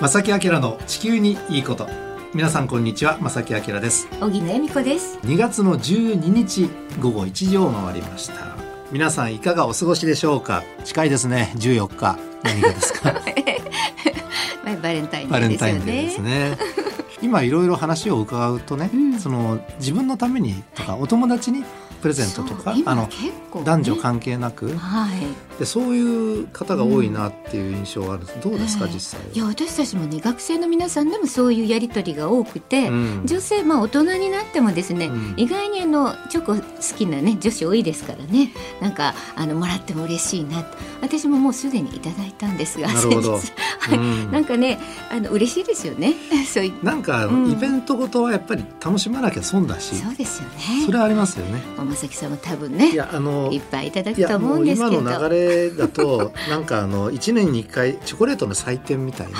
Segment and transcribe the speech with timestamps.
[0.00, 1.88] 正木明の地球にいいこと。
[2.32, 4.06] 皆さんこんにちは正木明です。
[4.20, 5.18] 小木恵美子です。
[5.24, 6.70] 2月の12日
[7.00, 8.34] 午後1時を回りました。
[8.92, 10.62] 皆さんいかがお過ごしでしょうか？
[10.84, 11.52] 近いですね。
[11.56, 12.16] 14日。
[12.44, 13.12] 何がですか？
[14.64, 16.50] まあバレンタインデバレンーですよタインデーですね。
[16.50, 16.58] ね
[17.20, 19.18] 今いろいろ話を伺うとね、うん。
[19.18, 21.64] その自分のためにとかお友達に
[22.00, 23.08] プレゼントとかあの
[23.64, 24.76] 男女関係なく。
[24.76, 25.58] はい。
[25.58, 28.40] でそういう方が多いなっていう印象があるんです。
[28.40, 28.94] どうですか、ええ。
[28.94, 33.22] 実際いや私たちもね学生の皆さんでもそういうやり取りが多くて、うん。
[33.24, 35.34] 女性まあ大人になってもですね、うん。
[35.36, 36.62] 意外にあのチョコ好
[36.96, 38.52] きなね女子多いですからね。
[38.80, 43.32] なんかあのもらっても嬉しいなと私ももうすでにいただいたんですがなるほど。
[43.32, 43.40] は
[43.94, 44.30] い、うん。
[44.30, 44.78] なんかね
[45.10, 46.14] あの嬉しいですよね。
[46.46, 47.50] そういなんか、うん。
[47.50, 49.96] イベントごとはやっぱり楽しまなきゃ損だし。
[49.96, 50.84] そうですよね。
[50.86, 51.62] それはありますよね。
[51.88, 55.02] まさきさんも多分ねいやあのいっぱいいただくと思もうん今うですけど。
[55.02, 59.38] の流れだと なんかあの1年に1回チョコレートの祭典みたいな。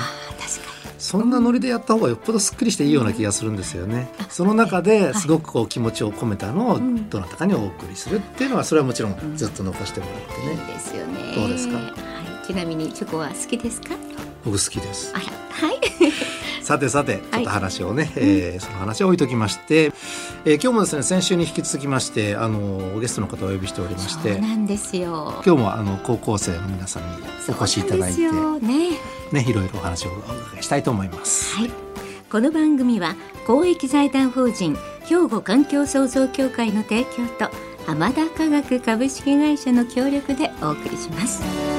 [0.97, 4.09] そんなノリでやった方がよっぽどすっきりしていいような気がするんですよね。
[4.29, 10.63] その中ですごくこう気持ちを込めたのをうんどなたかにお送りするっていうのはそれはもちろんうんずっと残してもらってにいいね。
[10.73, 11.33] ですよね。
[11.35, 11.77] どうですか？
[11.77, 11.81] は
[12.43, 13.95] い、ちなみにチョコは好きですか？
[14.43, 15.13] 僕好きです。
[15.15, 15.19] あ。
[15.19, 15.67] ら。
[15.69, 15.78] はい
[16.69, 19.85] さてさてちょっと話をね、えーその話を置いときまして、
[20.45, 25.41] えー今日もですね先週に引き続きましてあのゲストの方をお呼びしておりましそうてなんですよ。
[25.43, 27.09] 今日もあの高校生の皆さんに
[27.49, 28.91] お越しいただいてね。
[29.31, 31.55] ねいろいろお話をお伺いしたいと思います。
[31.55, 31.71] はい。
[32.31, 33.15] この番組は
[33.47, 37.49] 公益財団法人兵庫環境創造協会の提供と
[37.87, 41.78] 浜田科学株式会社の協力でお送りします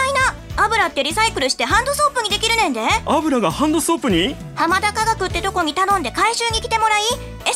[0.71, 2.81] 油ってリサイクルしてハンドソープにできるねんで。
[3.05, 4.35] 油がハンドソープに？
[4.55, 7.01] 浜田科学ってとこに頼んで回収に来てもらい
[7.43, 7.49] SDGs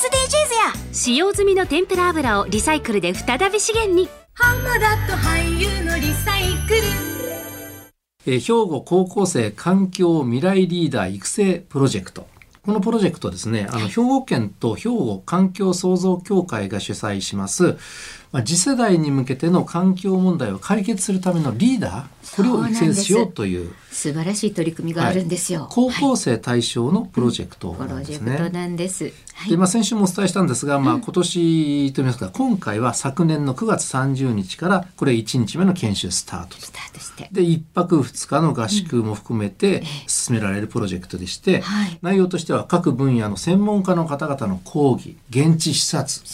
[0.77, 0.91] や。
[0.91, 4.09] 使用済みの天ぷら油をリサイクルで再び資源に。
[8.27, 12.27] えー兵庫高校生環境未来リーダー育成プロジェクト。
[12.65, 17.77] このプロジェクトですね、あの、兵庫県と兵庫環境創造協会が主催します、
[18.31, 28.49] まあ、次世代に向けての環境問題を解決するためのリーダー、これを育成しようという、素晴らしい取り組みがあるんですよ、高校生対象のプロジェクトなんですジェクトね。
[28.49, 29.51] なんです、はい。
[29.51, 36.61] で、まあ、先週もお伝えしたんですが、まあ、今年といいますか、今回は昨年の9月30日から、これ1日目の研修スタートと。
[36.61, 37.29] スタートして。
[37.31, 41.99] で1泊2日の合宿も含めて進められるプロジェクトでして、はい。
[42.01, 46.25] 内容としては各分野の専門家の方々の講義現地視察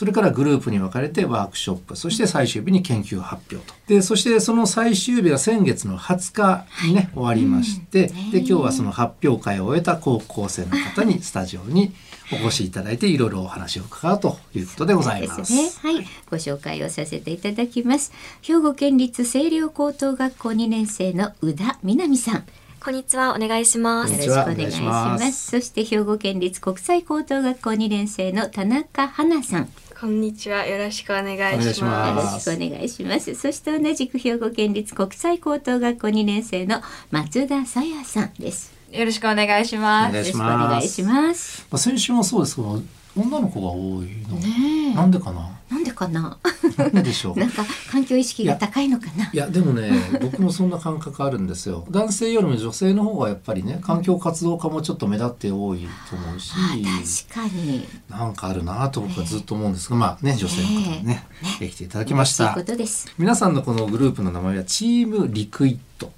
[0.00, 11.92] それからグループに分かれてワークショップそして最終日に研究発表とでそしてその最終日は先月の20日にね、終わりまして、で今日はその発表会を終えた高校生の方にスタジオに
[12.32, 15.52] お越しいただいていろいろお話を伺うということでございます。
[15.52, 15.70] ね。
[15.82, 18.10] はい、ご紹介をさせていただきます。
[18.40, 22.44] 兵庫県立清涼高等学校2年生の宇田みなみさん。
[22.82, 24.12] こんにちは、お願いします。
[24.12, 25.18] よろしくお願いしま。
[25.18, 29.68] すそして兵庫県立国際高等学校2年生の田中花さん。
[30.00, 31.50] よこんにちは、よろしくお願いします。
[31.50, 33.34] お願いしますろしくお願いします。
[33.34, 36.80] そして同じく兵庫県立国際高等学校2年生の
[37.10, 38.72] 松田さやさんです。
[38.90, 40.10] よろしくお願いします。
[40.10, 41.66] お願いしよろしくおます願いします。
[41.70, 42.82] まあ、先週もそうですけど
[43.14, 45.59] 女の子が多いの、ねえなんでかな？
[45.70, 46.38] なんでかな？
[46.76, 47.38] なんででしょう？
[47.38, 49.30] なんか環境意識が高いのかな？
[49.32, 57.86] いやでもね僕もそんな感覚あるんですよ 男性よりも女性の方がやっぱりね環境活動家もちょっと目立って多いと思うし、あ確かに。
[58.08, 61.24] なんかあるなと僕はずっと思うんですが、まあね女性の方にね
[61.60, 63.12] できていただきましたことです。
[63.16, 66.12] 皆さんのこのグループの名前はチームリクイッド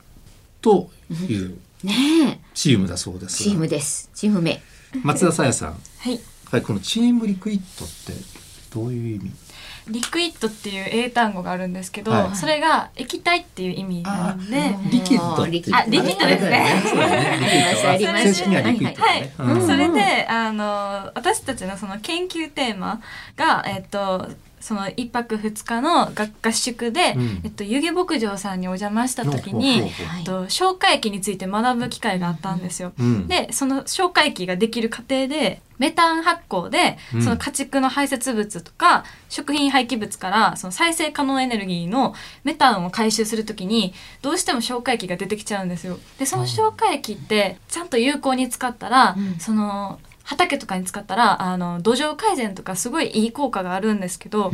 [0.61, 0.91] と
[1.29, 1.95] いうね
[2.27, 2.39] え。
[2.55, 4.09] チームだそうですチーがムです。
[4.15, 4.63] チーム名。
[5.03, 6.21] 松田さやさんはい。
[6.47, 8.13] はいこのチーム Liquid って
[8.75, 9.31] どういう意味？
[9.89, 12.37] Liquid っていう英単語があるんですけど、はい。
[12.37, 16.61] それが液体っていう意味なんで、 liquid あ liquid ですね。
[17.85, 19.33] はあります正式には liquid だね。
[19.37, 19.67] はい、うん。
[19.67, 23.01] それであの私たちのその研究テーマ
[23.37, 24.29] がえっと
[24.63, 27.41] その一泊二日の合合宿で、うん。
[27.45, 29.83] えっと、弓削牧場さんにお邪魔した時に、
[30.19, 32.93] えっと、消化液について学ぶ機会があったんですよ。
[32.99, 33.27] うん。
[33.27, 37.23] でその消化液ができる過程でメタン発酵でうん。
[37.23, 42.15] その家畜の排泄物とか食品廃棄物からその再生可能エネルギーの
[42.45, 43.93] メタンを回収するときに
[44.23, 45.99] どうしても消化液が出てきちゃうんですよ。
[46.21, 49.39] でその消化液ってちゃんと有効に使ったら、うん。
[49.41, 54.53] その畑とかに使ったらあの土壌改善とかすごいいい効果があるんですけど、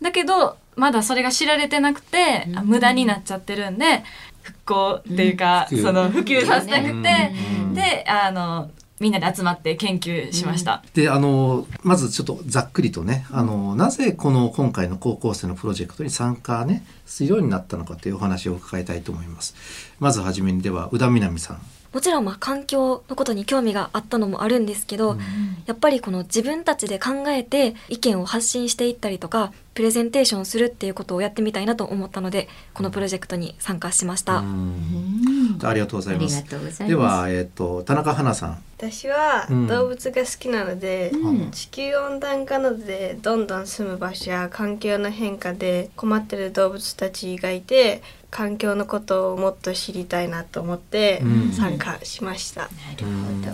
[0.00, 4.04] だけどまだそれが知られてなくて、あ無駄になっちゃってるんで
[4.42, 5.82] 復興っていうか、うん。
[5.82, 7.74] その普及させたくて、うん。
[7.74, 10.82] であのみんなで集まって研究しました。
[10.94, 19.56] であのまずちょっとざっくりとねあのなぜこの今回の高校生のプロジェクトに参加ねするようになったのかというお話を伺いたいと思います。
[19.98, 21.62] まずはじめにでは宇田みなみさん。
[21.92, 25.18] もちろんまあ環境のことに興味があったのもあるんですけど、
[25.66, 34.38] やっぱりこの自分たちで考えて意見を発信していったりとかプレゼンテーションするっていうことをやってみたいなと思ったのでこのプロジェクトに参加しました。
[34.38, 35.58] うん。
[35.62, 36.44] ありがとうございます。
[36.54, 36.86] ます。
[36.86, 38.62] では、えっ、と田中花さん。
[38.78, 39.66] 私はうん。
[39.66, 41.50] 動物が好きなので、うん。
[41.50, 52.64] 地球温暖化などでどんどん住む場所や環境の変化で困ってる動物たちがいて環境のことをもっと知りたいなと思ってうん参加しました、
[53.00, 53.44] うん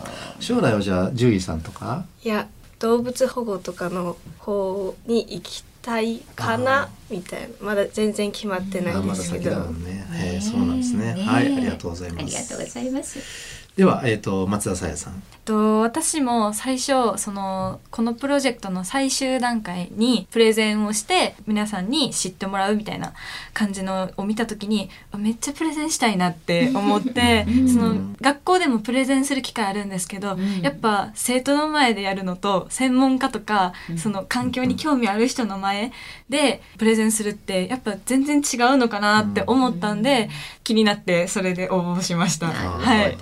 [0.40, 2.06] 将来はじゃあ獣医さんとか？
[2.24, 2.46] いや
[2.78, 10.06] 動物保護とかの方に行きたいかあなみたいなまだ全然決まってないですけど、まだ先だもんね。
[10.14, 11.14] えーそうなんですね。
[11.14, 12.22] はい、ありがとうございます。
[12.22, 13.18] ありがとうございます。
[13.78, 15.22] では、えっ、と松田さやさん。
[15.48, 23.14] と私も最初そのこのプロジェクトの最終段階にプレゼンをして皆さんに知ってもらうみたいな
[23.54, 27.68] 感じのを見た時にあめっちゃプレゼンしたいなって思ってうん。
[27.68, 30.60] その学校でもプレゼンする機会あるんですけど、うん。
[30.60, 35.92] やっぱ生徒の前でやるのと専門家とか、その環境に興味ある人の前
[36.28, 40.28] でプレゼンするってやっぱ全然違うのかなって思ったんで、
[40.62, 42.48] 気になってそれで応募しました。
[42.48, 43.16] はい。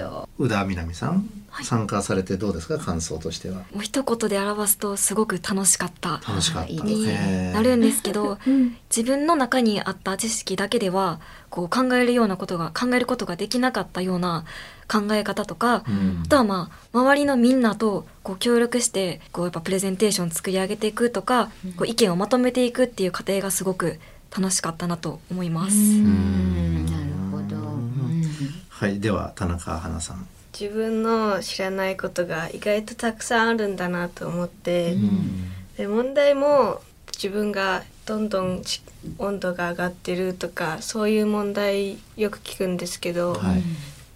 [0.47, 1.29] 宇田みなみさん、
[1.63, 2.79] 参加されてどうですか？
[2.79, 3.57] 感想としては。
[3.73, 6.21] もう一言で表すとすごく楽しかった。
[6.27, 6.73] 楽しかった。
[6.73, 7.55] にえー。
[7.55, 8.77] なるんですけど うん。
[8.95, 11.21] 自分の中にあった知識だけでは
[11.51, 14.45] こう考えるようなことが考えることができなかったような
[14.89, 16.23] 考え方とか、うん。
[16.25, 23.99] あとはまあ周りのみんなとこう協力してこうやっぱプレゼンテーション作り上げていくとか、こう意見をまとめていくっていう過程がすごく
[24.37, 25.75] 楽しかったなと思います。
[25.77, 26.85] うん。
[26.87, 27.57] なるほど。
[27.57, 28.23] うん。
[28.69, 30.27] はい、では田中花さん。
[30.59, 34.97] 自分の知らないことが意外とたくさんあるんだなと思って、
[35.77, 36.81] で問題も
[37.13, 38.83] 自分がどんどんち
[39.19, 43.63] 温度が上がってるとかそういう問題よく聞くんですけど、はい。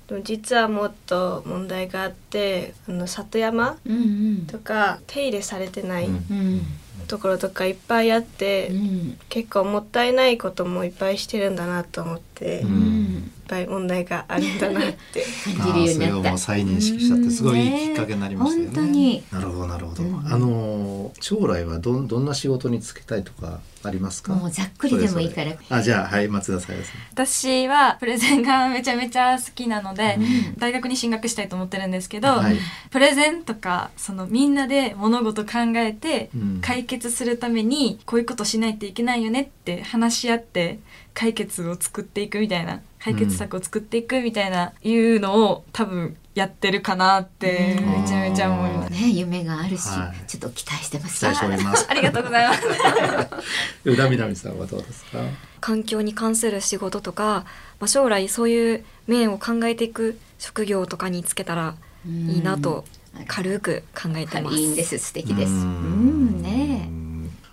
[0.08, 6.62] でも実はもっと問題があってあの里山うんとか手入れされてないうんうん
[7.10, 15.24] ところとかいっぱいあって、うん結構もったいないこともいっぱいしてるんだなと思って、ういっんぱい問題があるんだなって
[15.58, 16.38] 感じるようになったそれをもう。
[16.38, 18.70] 再認識したってすごいいいきっかけになりましたよね。
[18.74, 19.22] 本当に。
[19.32, 20.02] なるほどなるほど。
[20.02, 24.34] うんあのー将来はどんどんな仕事に就きたいとかありますか？
[24.34, 25.52] もうざっくりでもいいから。
[25.70, 26.76] あじゃあはい松田さん。
[27.12, 30.18] 私はプレゼンがめちゃめちゃ好きなので、
[30.58, 32.56] 大学に進学したいと思ってるんですけど、はい
[32.90, 40.80] プレゼンとかそのみんなで物事考えてうん解決するためにこういうことしないといけないよねって話し合って
[41.14, 48.92] 解決を作っていくみたいな解決策を作っていくみたいないうのを多分やってるかなってうんめちゃめちゃ思います。
[48.92, 51.18] ね夢があるしはい、ちょっと期待してます。
[51.20, 51.86] 期待しております。
[51.90, 52.62] ありがとうございます。
[53.84, 55.18] 宇田みなみさんはどうですか？
[55.60, 57.44] 環境に関する仕事とか、
[57.80, 61.74] まあ、将来そういう面を考えていく職業とかにつけたら
[62.08, 62.84] いいなと
[63.26, 64.56] 軽く考えてます。
[64.56, 65.52] いいんです素敵です。
[65.52, 66.88] ううんんね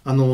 [0.08, 0.26] あの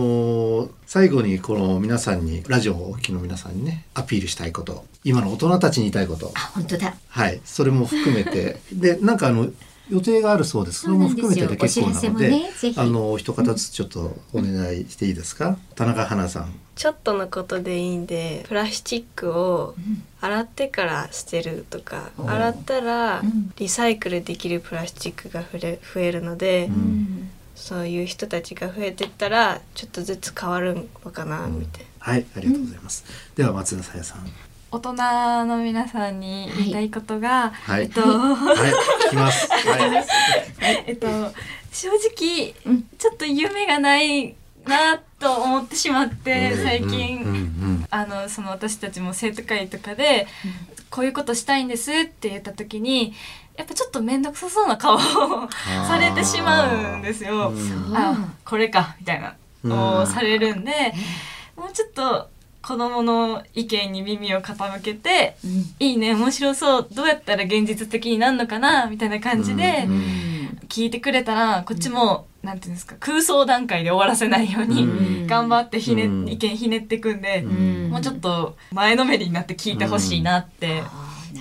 [0.67, 6.31] ー最後にこの皆さんにラジオをお聞きの皆さんにねアピールしたいこと今の大人たちに言いたいこと。
[6.35, 6.93] あ本当だ。
[7.09, 7.41] はい。
[7.43, 8.59] それも含めて。
[8.71, 9.49] でなんかあの
[9.89, 10.81] 予定があるそうです。
[10.81, 12.79] それも含めてで結構なのでお知らせもねぜひ。
[12.79, 16.53] あのお一方ずつちょっとお願いしていいですか、田中花さん。
[16.75, 19.73] ちょっとのことでいいんでプラスチックを
[20.21, 23.51] 洗ってから捨てるとか、うん洗ったらうん。
[23.57, 27.29] リサイクルできるプラスチックが増え増えるので、うん
[27.63, 31.87] そういう人たちが増えてったらちょっとずつ変わるのかなみたいな。
[31.99, 33.05] はいありがとうございます、
[33.37, 34.29] では松田さやさん。
[34.69, 34.93] 大人
[35.45, 37.83] の皆さんに言いたいことが、はい。
[37.83, 38.71] えっと、はい。
[39.07, 39.49] 聞きます。
[39.49, 40.83] はい。
[40.87, 41.07] えっと、
[41.71, 42.53] 正直、
[42.97, 47.27] ちょっと夢がないなと思ってしまって、最近、うん。
[47.27, 47.87] うん。
[47.89, 50.27] あのその私たちも生徒会とかで、
[50.93, 53.13] こういうことしたいんですって言った時に
[53.57, 54.99] やっぱちょっと面倒くさそうな顔を
[55.87, 57.49] されてしまうんですよ。
[57.49, 59.35] うんあこれかみたいな
[59.75, 60.93] をされるんで、
[61.55, 62.29] もうちょっと
[62.65, 65.35] 子供の意見に耳を傾けて、
[65.79, 69.85] いいね面白そうどうやったら現実的になるのかなみたいな感じで
[70.69, 76.27] 聞いてくれたらこっちも、なんていうんですか空想段階で終わらせないように頑張ってひね、うん。
[76.29, 77.89] 意見ひねっていくんで、ん。
[77.89, 80.83] もうちょっと前のめりになって聞いてほしいなって、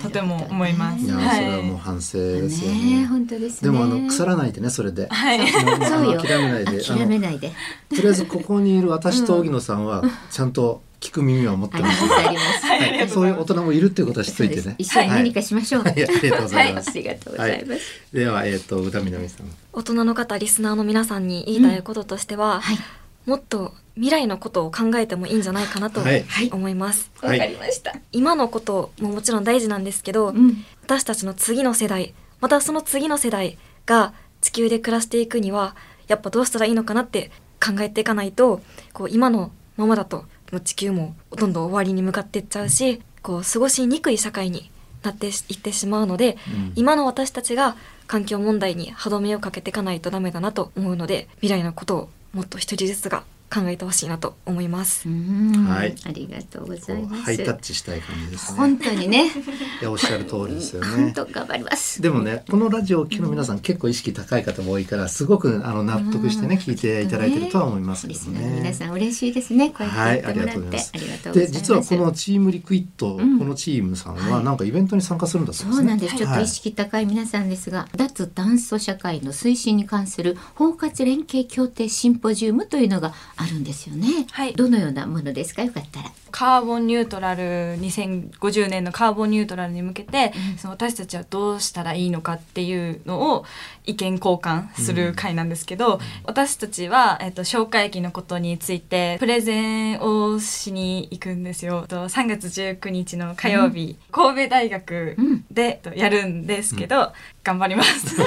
[0.01, 1.05] とても思います。
[1.05, 1.35] いや、はい。
[1.35, 3.01] それはもう反省ですよね。
[3.01, 3.05] ね。
[3.05, 3.71] 本当ですね。
[3.71, 5.07] でもあの腐らないでねそれで。
[5.07, 5.39] はい。
[5.39, 5.49] もう
[5.85, 6.21] そうよ。
[6.21, 6.83] 諦めないで。
[6.83, 7.51] 諦めないで。
[7.89, 11.87] とりあえずここにいる私と荻野さんは ちゃんと聞く耳を持ってま。
[11.87, 12.65] ますすあります。
[12.65, 14.75] はい、そういう大人もいるっていうことは知っといてね。
[14.77, 16.89] 一緒に何かしましょう、はい、ありがとうございます。
[16.91, 17.81] ありがとうございます、
[18.13, 19.47] ではえっ、と歌南さん。
[19.73, 22.77] 大人の方リスナーの皆さんに言いたいこととしては、はい。
[23.25, 26.25] もっと未来のことを考えてもいいんじゃないかなとはい。
[26.51, 27.39] 思います、わ、はい。
[27.39, 27.93] かりました。
[28.13, 37.31] 今のことももちろん大事なんですけど、うん私たちの次の世代またその次の世代が地球で暮らしていくにはやっぱどうしたらいいのかなって
[37.63, 44.69] 考えていかないとこう今のままだともう地球もどんどん終わりに向かっていっちゃうしこう過ごしにくい社会に
[45.01, 46.73] なっていってしまうので、うん。
[46.75, 55.07] 今の私たちが環境問題に歯止めをかけていかないとダメだなと思うので未来のことをもっと一人ずつが考えてほしいなと思います。
[55.07, 55.65] うん。
[55.67, 55.95] はい。
[56.05, 57.23] ありがとうございます。
[57.23, 58.57] ハイタッチしたい感じですね。
[58.57, 59.25] 本当にね。
[59.81, 61.13] いやおっしゃる通りですよ本ね。
[61.15, 62.01] 当頑張ります。
[62.01, 68.73] でもねこのラジオを聴きの皆さん結構意識高い方も多いからすごくあの納得してね聞いていただいてるとは思いますけどリスナーの皆ね。
[68.73, 69.69] さん嬉しいですね。
[69.69, 70.91] こうやはい、って言ってもらって、ありがとうございます。
[70.93, 71.51] ありがとうございます。
[71.53, 73.39] で、実はこのチームリクイット、うん。
[73.39, 74.43] このチームさんは、はい。
[74.43, 75.75] なんかイベントに参加するんだそうですね。
[75.77, 83.13] そうなんです、ちょっとはい意識高い皆さんですが、脱炭素社会の推進に関する包括連携協定シンポジウムというのが
[83.43, 84.25] あるんですよね。
[84.31, 84.53] はい。
[84.53, 85.63] どのようなものですか？
[85.63, 86.11] よかったら。
[86.31, 87.43] カーボンニュートラル
[87.79, 90.57] 2050年のカーボンニュートラルに向けて、うん。
[90.57, 93.45] その私たちはどうしたらいいのかっていうのを
[93.85, 101.85] 意見交換する会なんですけど、私たちは、えっと、消化液のことについてプレゼンをしに行くんですよ。
[101.87, 105.17] と3月19日の火曜日、神戸大学
[105.51, 108.15] で、とやるんですけど、頑張ります。
[108.15, 108.23] 実ね、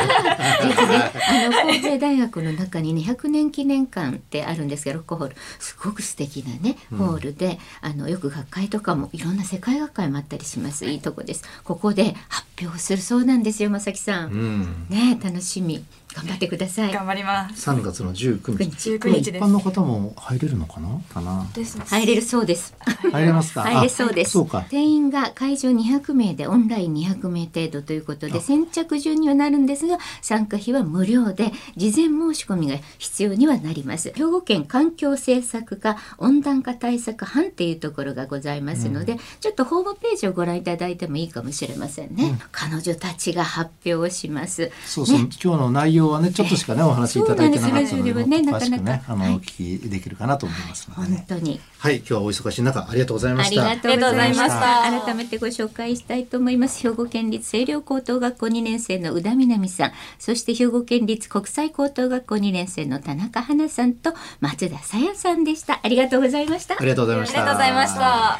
[1.28, 5.36] あの神戸大学の中にね100年記念館ってあるんですけどロックホール。
[5.58, 10.84] すごく素敵なねホールで、あのよく学会とかもいろんな世界学会もあったりします。
[10.84, 11.44] いいとこです。
[11.64, 14.86] ここで発表するそうなんですよまさきさん、うん。
[14.90, 15.84] ね楽しみ
[16.16, 17.68] 頑張ってください頑張ります。
[17.70, 18.90] 3月の19日。
[18.96, 20.88] 19日です一般の方も入れるのかな？
[21.12, 21.46] かな？
[21.54, 22.74] です入れるそうです
[23.12, 23.62] 入れますか？
[23.68, 24.28] 入れそうです。
[24.28, 24.64] あそうか。
[24.70, 34.12] 定員が会場200名でオンライン200名程度ということで先着順にはなるんですが参加費は無料で事前申し込みが必要にはなります。
[34.14, 42.38] 兵庫県環境政策課温暖化対策班っていうところがございますので、ちょっとホームページをご覧いただいてもいいかもしれませんね。
[42.52, 44.70] 彼女たちが発表をします。
[44.86, 51.24] そうそう、今日の内容はね、ちょっとしかね、お話しいただいてなかったので、ね詳しくねなかな、かあの、はいお聞きできるかなと思いますので本ね。
[51.28, 53.62] 当にはい、今日はお忙しい中、ありがとうございまありした。
[53.64, 55.04] がとうございましありがとうございましたた。
[55.06, 56.82] 改めてご紹介したいと思います。
[56.82, 65.80] 兵庫県立清涼高等学校2年生の宇田みなみさん、そして兵庫県立国際高等学校2年生の田中花さんと松田さやさんでした。
[65.82, 66.78] ありがとうございましたあ。
[66.80, 67.40] りがとうございまありした。
[67.40, 68.38] がとうございました。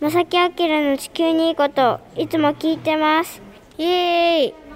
[0.00, 3.42] まさきあきらの地球にいいこといつも聞いてます
[3.76, 4.69] イエーイ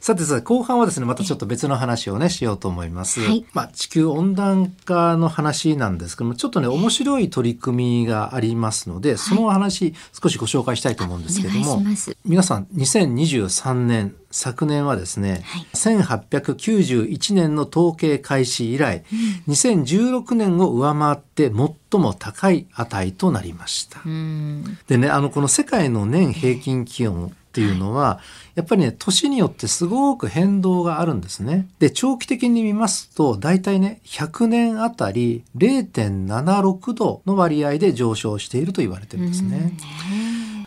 [0.00, 11.82] さてさて後半はですねまたちょっと別の話をねしようと思います、はいまあ地球温暖化の話なんですけどもちょっとね面白い取り組みがありますのでその話少しご紹介したいと思うんですけども。
[12.24, 19.04] 皆さん2023年昨年はですね、はい1891年の統計開始以来、
[19.48, 24.00] 2016年を上回って最も高い値となりました。
[24.04, 24.78] うん。
[24.86, 28.20] でね、あの、この世界の年平均気温っていうのは、
[28.54, 31.66] やっぱりね、年によってすごく変動があるんですね。
[31.80, 39.72] で、長期的に見ますと、大体ね、100年あたり0.76度の割合で上昇していると言われてるんですね。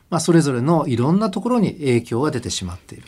[0.10, 3.08] まあ、それぞれのいろんなところに影響が出てしまっている。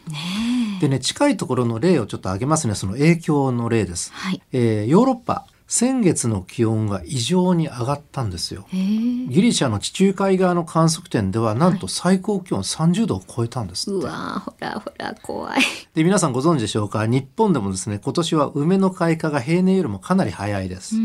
[0.80, 2.76] でね、近いところの例をちょっと挙げますね。
[2.76, 4.12] その影響の例です。
[4.14, 4.42] はい。
[4.54, 8.66] えーヨーロッパ、先月の気温が異常に上がったんですよ。
[8.72, 14.00] ギリシャの地中海側の観測点ではなんと最高気温30度を超えたんですって。
[14.00, 15.60] うわーほらほら怖い。
[15.94, 17.06] で皆さんご存知でしょうか？
[17.08, 20.96] 日本でもですね今年は梅の開花が平年よりもかなり早いです、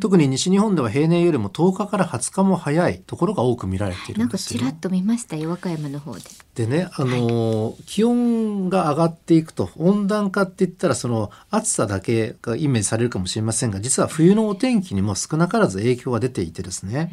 [0.00, 4.60] 特に西日本では平年よりも10日から20日も早いところが多く見られているなんんかですよ。
[4.60, 6.20] ちらっと見ましたよ和歌山の方で。
[6.56, 17.10] でね、あのー気温が上がっていくと温暖化って言ったらその暑さだけがイメージされるかもしれませんが実は冬のお天気にも少なからず影響が出ていてですね、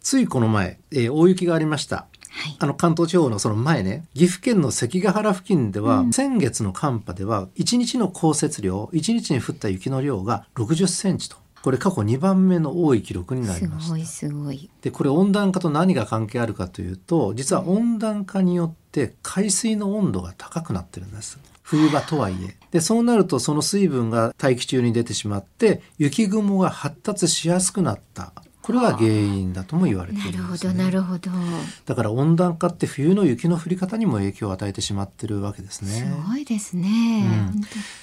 [0.00, 2.06] ついこの前、えー大雪がありました。
[2.30, 2.56] はい。
[2.58, 14.70] あの関東地方のその前ね岐阜県の関ヶ原付近では、先月の寒波では1日の降雪量1日に降った雪の量が60センチとこれ過去2番目の多い記録になりましたすごいすごい。
[14.82, 28.32] でこれ温暖化と何が関係あるかというと実は温暖化によって海水の温度が高くなってるんです冬場とはいえでそうなるとその水分が大気中に出てしまって雪雲が発達しやすくなった。
[28.62, 30.84] これが原因だとも言われていなるほどるんですね。
[30.84, 31.30] なるほど。
[31.84, 35.90] だから温暖化って冬の雪の降り方にも影響を与えてしまってるわけですね。
[35.90, 37.50] すごいですね。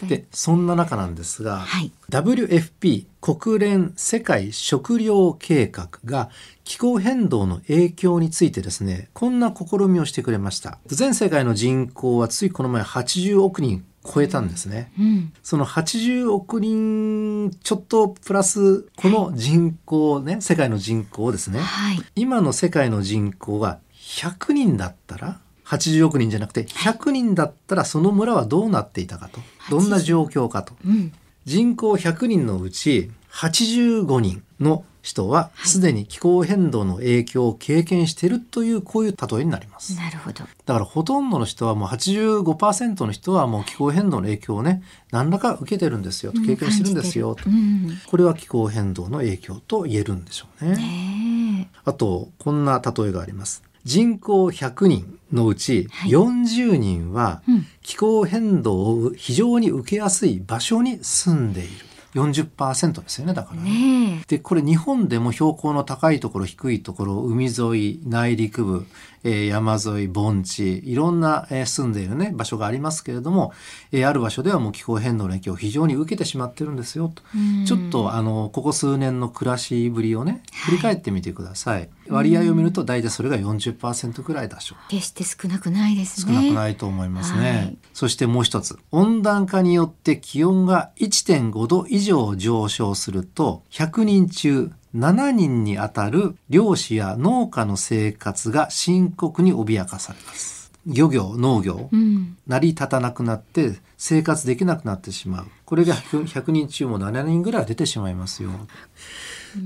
[0.01, 0.07] うん。
[0.09, 1.93] でそんな中なんですが、はい。
[2.09, 6.29] WFP 国連世界食糧計画が
[6.65, 10.79] 気候変動の影響についてですねこんな試みをしてくれました。
[10.87, 15.33] 全世界の人口はついこの前80億人超えたんですね、うん。
[15.43, 21.59] その80億人ちょっとプラスこの人口ね世界の人口ですね。
[21.59, 21.99] はい。
[22.15, 29.41] 今の世界の人口が100人だったら80億人じゃなくて100人だったらその村はどうなっていたかと。
[29.69, 30.73] どんな状況かと。
[30.85, 31.11] うん。
[31.45, 39.95] 人口100人のうち85人の人はすでに気候変動の影響を経験しているというこういう例えになります。
[39.95, 40.43] なるほど。
[40.43, 47.97] だからほとんどの人はもう85%の人はもう気候変動の影響をね何らか受けてるんですよと経験してるんですよとうん。
[48.07, 50.75] これは気候変動の影響と言えるんでしょうね。
[50.75, 53.63] ねあとこんな例えがあります。
[53.85, 61.88] 人口100人のうちはい40人はうん気候変動を非常に受けやすい場所に住んでいる。
[62.13, 63.63] 40%ですよねだからえ。
[63.63, 63.71] ね。
[63.71, 68.85] ねでこれ日本でも標高の高いところ低いところ海沿い内陸部、
[69.23, 73.53] えー山沿い盆地いろんな、えー住んでいるね場所がありますけれども、
[73.91, 77.23] えーある場所ではもう気候変動の影響を非常に受けてしまってるんですよと。
[77.63, 77.65] え。
[77.65, 84.89] ちょっとあのここ数年の暮らしぶりをね振り返ってみてください、割合を見ると大体それが40%くらいだしょう。
[84.89, 86.33] 決して少なくないです少ね。
[86.35, 87.77] なくないと思いますね、はい。
[87.93, 88.77] そしてもう一つ。
[88.91, 100.71] 温暖化によって気温が1.5度以上上昇すると100人中7人にあたる漁師や農家の生活が深刻に脅かされます。
[100.85, 102.37] 漁業農業、うん。
[102.47, 105.47] 成り立たなくなって生活できなくなってしまう。
[105.65, 108.49] これが 100, 100人中も7人ぐらい出てしまいますよ、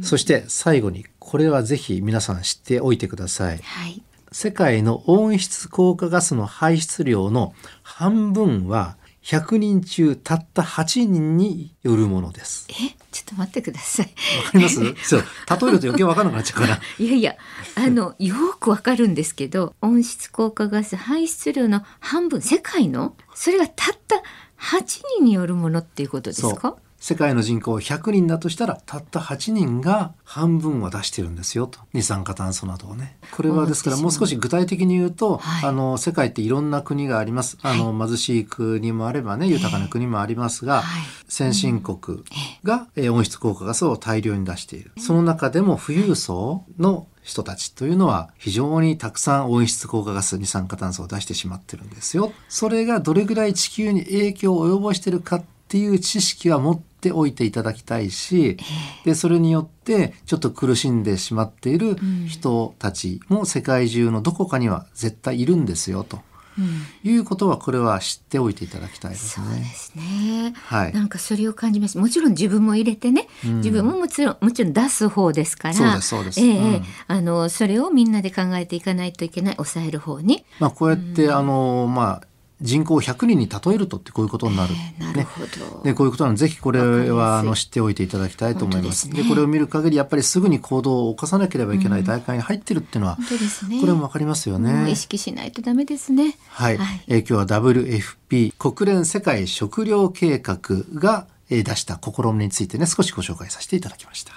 [0.01, 3.59] そして最後にこれはぜひ皆さん知っておいてください。
[3.59, 4.01] はい。
[4.31, 12.67] 世界の温室効果ガスの排出量の半分は100人中たった8人によるものです。
[12.69, 12.73] え、
[13.11, 14.13] ちょっと待ってください。
[14.45, 14.75] わかります？
[15.03, 15.21] そう。
[15.21, 16.79] 例えると余計わからなくなっちゃうから。
[16.99, 17.35] いやいや、
[17.75, 24.17] あの、 よくわかるんですけど、温室効果ガス排出量の半分、世界のそれがたった
[24.59, 24.83] 8
[25.19, 26.75] 人によるものっていうことですか？
[27.03, 31.81] 世界の人口100人だとしたらたった8人が半分は出してるんですよと。
[31.91, 33.17] 二酸化炭素などをね。
[33.35, 35.69] これはですからもう少し具体的に言うと、はい。
[35.69, 37.57] あの世界っていろんな国があります。
[37.61, 41.03] あの、貧しい国もあればね豊かな国もありますが、はい。
[41.27, 42.23] 先進国
[42.63, 44.93] が、えー温室効果ガスを大量に出している。
[44.97, 52.31] その中でも富裕層の人たちというのは非常にたくさん温室効果ガス二酸化炭素を出してしまってるんですよ。
[52.47, 58.57] それがどれぐらい地球に影響を及ぼしてるかっていう知識は持っておいていただきたいし、
[59.05, 66.19] でそれによってちょっと苦しんでしまっている人たちも世界中のどこかには絶対いるんですよと。
[66.59, 67.11] うん。
[67.11, 69.47] いうことはこれは知っておいていただきたいですね。
[69.47, 70.53] そうですね。
[70.55, 70.93] はい。
[70.93, 71.97] なんかそれを感じます。
[71.97, 73.57] もちろん自分も入れてね、うん。
[73.57, 76.39] 自分ももちろんもちろん出す方ですから、そうですそうです。
[76.39, 76.83] ええうん。
[77.07, 80.45] あのそれをみんなで考えていかないといけない、抑える方に。
[80.59, 82.27] まあ、こうやって、あのまあ
[82.61, 84.73] 人口100人に例えるとってこういうことになる。
[84.73, 85.83] ええなるほど。
[85.83, 89.09] でこういうことなのでぜひこれはあの知っておいていただきたいと思います。
[89.09, 93.81] で本当でこれを見る限りやっぱりすぐに行動を起こさなければいけない大会に入ってるっていうのは、本当ですね。
[93.81, 94.89] これもわかりますよね。
[94.89, 96.37] 意識しないとダメですね。
[96.49, 100.59] はい、はいえー今日は WFP 国連世界食糧計画
[100.93, 104.33] が、えー出した試みについてね少しご紹介させていただきました。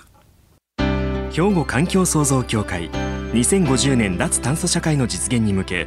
[1.32, 2.90] 兵庫環境創造協会
[3.32, 5.86] 2050年脱炭素社会の実現に向け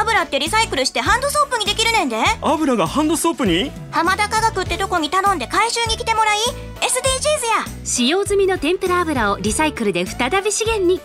[0.00, 2.16] 油ってリサイクルしてハンドソープにできるねんで。
[2.40, 3.70] 油がハンドソープに？
[3.90, 6.38] 浜田科学ってとこに頼んで回収に来てもらい
[6.80, 7.84] SDGs や。
[7.84, 11.00] 使用済みの天ぷら油をリサイクルで再び資源に。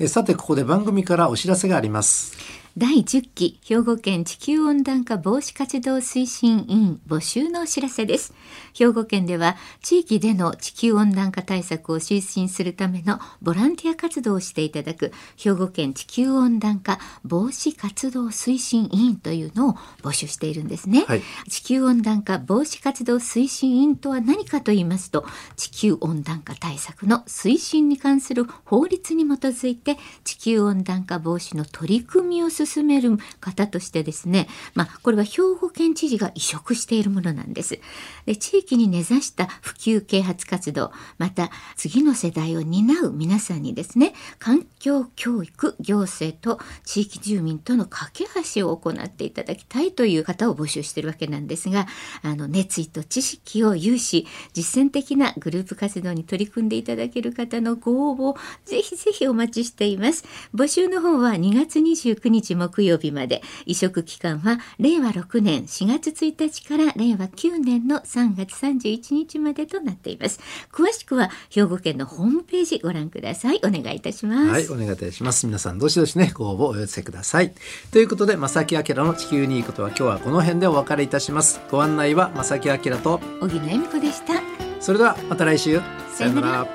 [0.00, 2.36] えーさてここで番組からお知らせがあります。
[2.78, 8.32] 第10期兵庫県地球温暖化防止活動推進委員募集のお知らせです。
[8.72, 21.22] 兵庫県では地域での地球温暖化対策を推進するためのボランティア活動をしていただく兵庫県地球温暖化防止活動推進委員というのを募集しているんですね、はい。
[21.48, 37.80] 地球温暖化防止活動推進委員とは何かと言いますと地球温暖化対策の推進に関する法律に基づいて地球温暖化防止の取り組みを進進める方としてですねまあこれは兵庫県知事が委嘱しているものなんです。
[38.26, 51.86] で地域に根ざした普及啓発活動また次の世代を担う皆さんにですね環境教育行政と地域住民との架け橋を行っていただきたいという方を募集しているわけなんですが
[52.22, 60.24] あの熱意と知識を有し実践的なグループ活動に取り組んでいただける方のご応募をぜひぜひお待ちしています。
[60.54, 70.40] 募集の方は2月29日木曜日まで移植期間は令和6年4月1日から令和9年の3月31日までとなっています
[70.72, 75.46] 詳しくは兵庫県のホームページご覧くださいお願いいたします、はい、お願いいたします。
[75.46, 77.52] 皆さん、どしどしね、ご応募お寄せください。
[77.90, 81.60] ということで、正木明の地球にいいことは今日はこの辺でお別れいたします。
[81.70, 84.34] ご案内は正木明と、小木野恵美子でした
[84.80, 85.80] それではまた来週。
[86.12, 86.66] さよなら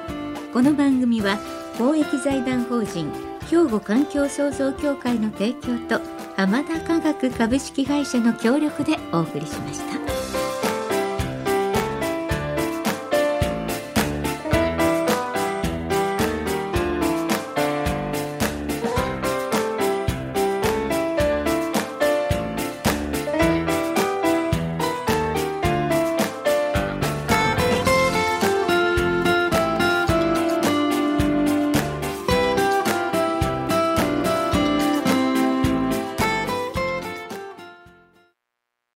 [0.53, 1.37] この番組は
[1.77, 6.01] 公益財団法人兵庫環境創造協会の提供と
[6.35, 10.42] 浜田科学株式会社の協力でお送りしました。